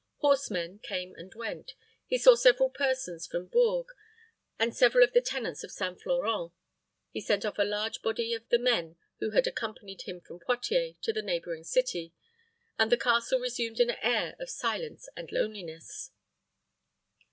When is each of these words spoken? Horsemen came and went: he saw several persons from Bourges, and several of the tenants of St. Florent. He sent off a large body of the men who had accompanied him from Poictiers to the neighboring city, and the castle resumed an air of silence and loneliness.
Horsemen 0.21 0.79
came 0.79 1.13
and 1.15 1.31
went: 1.35 1.75
he 2.07 2.17
saw 2.17 2.33
several 2.33 2.71
persons 2.71 3.27
from 3.27 3.45
Bourges, 3.45 3.93
and 4.57 4.75
several 4.75 5.03
of 5.03 5.13
the 5.13 5.21
tenants 5.21 5.63
of 5.63 5.69
St. 5.71 6.01
Florent. 6.01 6.53
He 7.11 7.21
sent 7.21 7.45
off 7.45 7.59
a 7.59 7.63
large 7.63 8.01
body 8.01 8.33
of 8.33 8.49
the 8.49 8.57
men 8.57 8.95
who 9.19 9.29
had 9.29 9.45
accompanied 9.45 10.01
him 10.01 10.19
from 10.19 10.39
Poictiers 10.39 10.95
to 11.03 11.13
the 11.13 11.21
neighboring 11.21 11.63
city, 11.63 12.13
and 12.79 12.91
the 12.91 12.97
castle 12.97 13.37
resumed 13.39 13.79
an 13.79 13.91
air 14.01 14.35
of 14.39 14.49
silence 14.49 15.07
and 15.15 15.31
loneliness. 15.31 16.09